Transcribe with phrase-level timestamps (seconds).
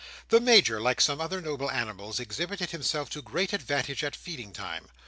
[0.29, 4.87] The Major, like some other noble animals, exhibited himself to great advantage at feeding time.